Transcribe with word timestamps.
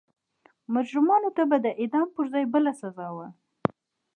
مجرمانو 0.73 1.29
ته 1.37 1.43
به 1.49 1.57
د 1.65 1.67
اعدام 1.81 2.07
پر 2.15 2.25
ځای 2.33 2.45
بله 2.53 2.71
سزا 2.81 3.07
وه. 3.15 3.27